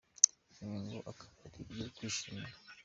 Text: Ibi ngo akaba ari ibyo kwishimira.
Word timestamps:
Ibi 0.61 0.77
ngo 0.83 0.97
akaba 1.11 1.35
ari 1.45 1.57
ibyo 1.63 1.87
kwishimira. 1.95 2.55